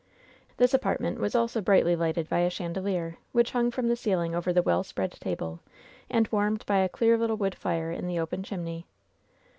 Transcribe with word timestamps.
This 0.57 0.73
apartment 0.73 1.19
was 1.19 1.35
also 1.35 1.61
brightly 1.61 1.95
lighted 1.95 2.27
by 2.27 2.39
a 2.39 2.49
chan 2.49 2.73
delier, 2.73 3.17
which 3.33 3.51
hung 3.51 3.69
from 3.69 3.87
the 3.87 3.95
ceiling 3.95 4.33
over 4.33 4.51
the 4.51 4.63
well 4.63 4.83
spread 4.83 5.11
table, 5.11 5.59
and 6.09 6.27
warmed 6.29 6.65
by 6.65 6.79
a 6.79 6.89
clear 6.89 7.19
little 7.19 7.37
wood 7.37 7.53
fire 7.53 7.91
in 7.91 8.07
the 8.07 8.17
open 8.17 8.41
chimney. 8.41 8.87